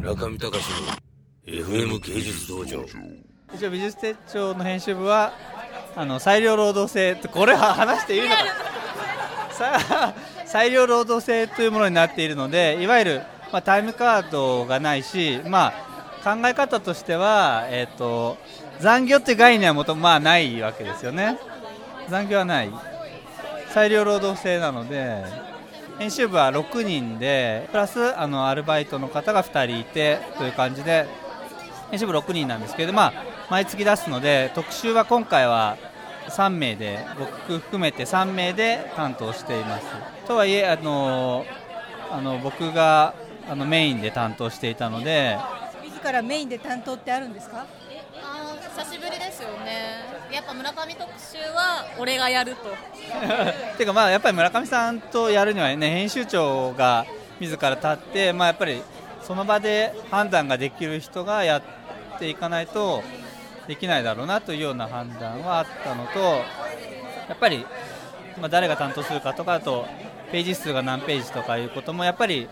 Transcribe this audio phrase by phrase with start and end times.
[0.00, 0.56] 村上隆の
[1.44, 2.82] FM 芸術道場。
[3.54, 5.34] 一応美術手帳の編集部は
[5.94, 8.36] あの裁量労働制これは話していいのか
[9.52, 10.14] さ
[10.46, 13.22] 裁量労働制というものになっているのでいわゆる、
[13.52, 15.74] まあ、タイムカードがないし、ま
[16.24, 18.38] あ、考え方としては、えーと、
[18.78, 21.38] 残業という概念はもとまあないわけですよね。
[22.08, 22.70] 残業はない。
[23.74, 25.49] 裁量労働制なので
[26.00, 31.06] 編集部は6人でプラスあのアルバイトの方が2人いてという感じで
[31.90, 33.12] 編集部6人なんですけど、まあ、
[33.50, 35.76] 毎月出すので特集は今回は
[36.28, 39.84] 3名で僕含めて3名で担当しています。
[40.26, 41.44] とはいえあの
[42.10, 43.14] あの僕が
[43.48, 45.36] あのメインで担当していたので
[45.84, 47.66] 自らメインで担当ってあるんですか？
[48.22, 49.89] あ久しぶりですよね
[50.40, 52.70] やっぱ村上特集は俺がやると。
[52.70, 52.72] っ
[53.76, 57.04] ていうかまあやっぱり村上さんとやるにはね編集長が
[57.40, 58.82] 自ら立ってまあやっぱり
[59.22, 61.62] その場で判断ができる人がやっ
[62.18, 63.02] ていかないと
[63.68, 67.66] できないだろうなというような判断はあったのとやっぱり、
[68.40, 69.86] まあ、誰が担当するかとかあと
[70.32, 72.48] ページ数が何ページとかいうこともやっぱり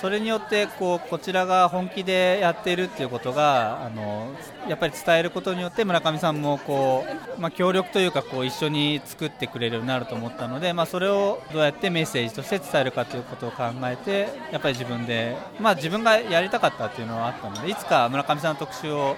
[0.00, 4.32] それによってこうこちらが本気でやっているっていうことがあの
[4.68, 7.04] やっぱり伝えることによって村上さんもこ
[7.36, 19.16] う、まあ、協力というかこう一緒に作ってくれるようになると思ったので、まあ、それをどうやってメッセージとして伝えるかということを考えてやっぱり自分で、まあ、自分がやりたかったっていうのはあったのでいつか村上さんの特集を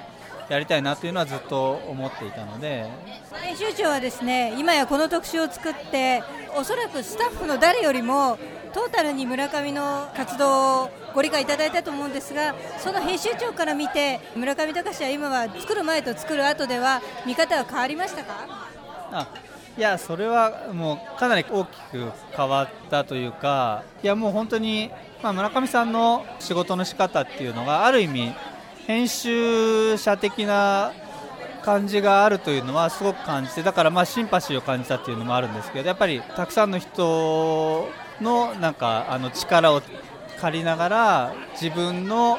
[0.49, 2.87] やりたいなというのはずっと思っていたので。
[3.43, 6.23] 編集長はですね今やこの特集を作って
[6.57, 8.39] おそらくスタッフの誰よりも
[8.73, 18.47] トータルに村上の活動をご理解いただいたと思うんですがその編集長から見て村上隆は今は作る前と作る後では見方は変わりましたか？
[19.77, 24.91] いやそれはもうかなり大きく変わったというかいやもう本当に、
[25.23, 28.35] まあ、村上さんの仕事の仕方っていうのがある意味
[28.87, 30.93] 編集者的な
[31.63, 37.89] 感じがあるというのはすごく感じてだからまあシンパシーを感じたっていうのもあるんですけどやっぱりたくさんの人
[38.21, 39.83] のなんかあの力を
[40.41, 42.39] 借りながら自分の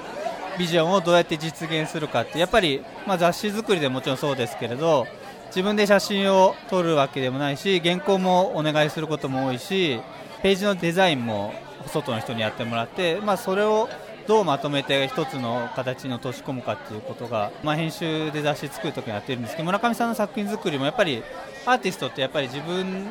[0.57, 5.07] ビジョンをどうやって実現するかってやっぱり、まあ、雑誌作りでもちろんそうですけれど
[5.47, 9.99] 自分で写真を撮るわけでもないし原稿もお願いすることも多いし
[10.41, 11.53] ページのデザインも
[11.87, 13.89] 外の人にやってもらって、まあ、それを
[14.27, 21.23] どうまとめて一つの形に落とし込むかっていうことが、まあ、編集で雑誌作るときにやってるんですけど村上さんの作品作りもやっぱり
[21.65, 23.07] アーティストってやっぱり自分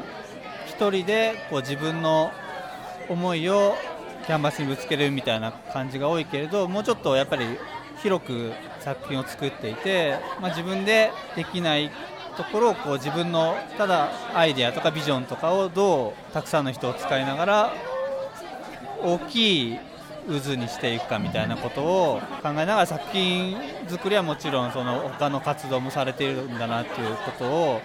[0.66, 2.30] 一人でこう自分の
[3.10, 3.74] 思いを
[4.24, 7.44] キャンバスにぶつけるみたいな感じが多いけれどもうちょっとやっぱり
[8.02, 11.90] 広く作品を作っていて、まあ、自分でできない
[12.36, 17.74] ところをこう自分のただアイデアとかビジョンとかをどうたくさんの人を使いながら
[19.02, 19.78] 大きい
[20.28, 23.56] 渦にしていくかみたいなことを考えながら作品
[23.88, 27.80] 作りはもちろんその他の活動もされているんだなっていうことを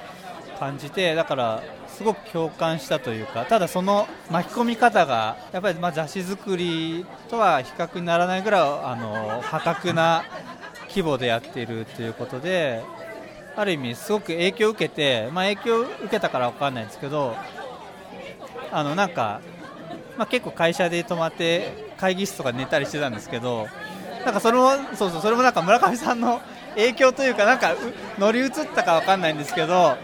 [0.55, 10.25] 感じてだからすごく共感したというかただその巻き込み方がやっぱりま雑誌作りとは比較にならないぐらいあの破格な
[10.89, 12.83] 規模でやっているということで
[13.55, 17.35] ある意味すごく影響を受けて、まあ、影響を受けたから分かんないんですけど
[18.71, 19.41] あのなんか
[20.17, 23.67] まあ、結構会社で泊まって会議室とか寝たりしてたんですけど
[24.23, 26.41] なんかそれもそうそうそれもなんか村上さんの
[26.75, 27.75] 影響というかなんか
[28.17, 29.97] 乗り移ったか分かんないんですけど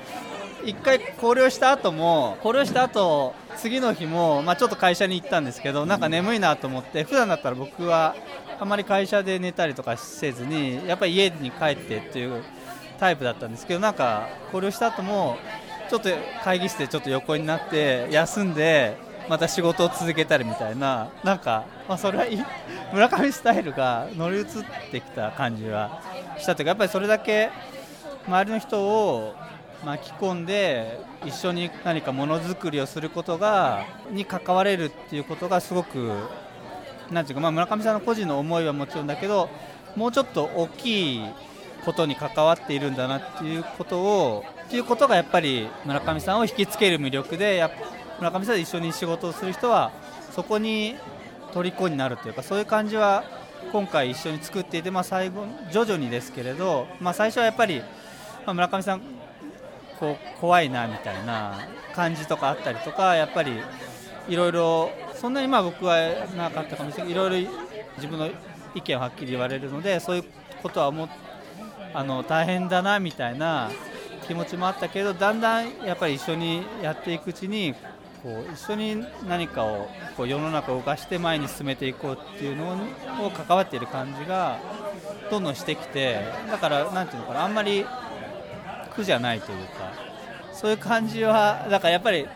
[0.63, 3.35] 1回考慮した後も考慮した後。
[3.57, 8.15] 次の日も、まあ、ちょっと会社に行ったんですけどなんか眠いなと思って普段だったら僕は
[8.59, 12.43] あまり会社で寝たりとかせずにやっぱり家に帰ってっていう
[12.99, 15.37] タイプだったんですけどなんか考慮した後も
[15.89, 16.09] ちょっと
[16.43, 18.97] 会議室でちょっと横になって休んで
[19.29, 22.43] また仕事を続けたりみたいななんか、まあ、それはいい
[22.93, 24.45] 村上スタイルが乗り移っ
[24.91, 26.01] てきた感じは
[26.39, 27.49] したというかやっぱりそれだけ
[28.27, 29.35] 周りの人を
[29.85, 36.11] 巻き込んで一緒に何かものづくりをすることがに関われるっていうことがすごく
[37.11, 39.49] なんていうか、まあ、村上さんの個人の思いはもちろんだけど
[39.95, 41.21] もうちょっと大きい
[41.83, 47.71] ことに関わっているんだなっていうことをっていうことがやっぱり村上さんを引きつける魅力でや
[48.19, 49.91] 村上さんで一緒に仕事をする人は
[50.31, 50.95] そこに
[51.53, 53.23] 虜になるというかそういう感じは
[53.71, 57.79] 今回一緒に作っていて、まあ、最後徐々にですけれど、まあ、最初はやっぱり、
[58.45, 59.01] まあ、村上さん
[60.01, 61.59] こう怖いなみたいな
[61.93, 63.53] 感じとかあったりとかやっぱり
[64.27, 65.95] いろいろそんなにまあ僕は
[66.35, 67.13] なかったかもしれない。
[67.13, 67.51] けどいろいろ
[67.97, 68.27] 自分の
[68.73, 70.23] 意見をはっきり言われるのでそういう
[70.63, 71.07] ことはも
[71.93, 73.69] あの大変だなみたいな
[74.27, 77.75] 気持ちもあったけどだんだんやっぱり一緒にやっていくうちに
[78.23, 79.87] こう一緒に何かを
[80.17, 82.73] こう世の中を動かして前に進めていこうっていうの
[83.25, 84.59] を関わっている感じが
[85.29, 87.85] どんどんしてきてだからなんていうのかなあんまり
[88.95, 89.93] 苦じゃないというか
[90.53, 92.27] そういう感じはだからやっぱり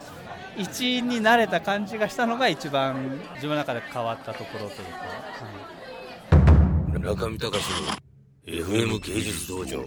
[0.57, 4.87] 一員になれた感じがしたのが一番自分の中で変わったところという
[6.99, 7.87] か、中見隆の
[8.47, 9.85] FM 芸術道場。